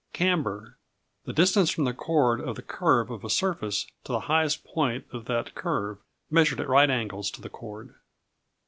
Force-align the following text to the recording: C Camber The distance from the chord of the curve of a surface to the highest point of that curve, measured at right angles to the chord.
C 0.13 0.17
Camber 0.17 0.79
The 1.25 1.33
distance 1.33 1.69
from 1.69 1.83
the 1.83 1.93
chord 1.93 2.41
of 2.41 2.55
the 2.55 2.63
curve 2.63 3.11
of 3.11 3.23
a 3.23 3.29
surface 3.29 3.85
to 4.03 4.11
the 4.11 4.21
highest 4.21 4.63
point 4.63 5.05
of 5.13 5.25
that 5.25 5.53
curve, 5.53 5.99
measured 6.31 6.59
at 6.59 6.67
right 6.67 6.89
angles 6.89 7.29
to 7.29 7.39
the 7.39 7.49
chord. 7.51 7.93